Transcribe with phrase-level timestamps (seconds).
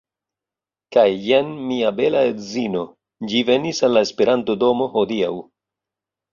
[0.95, 2.83] Kaj jen mia bela edzino,
[3.35, 5.33] ĝi venis al la Esperanto-domo hodiaŭ.